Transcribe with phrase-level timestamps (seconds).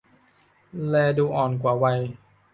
[0.87, 1.99] แลดูอ่อนกว่าวัย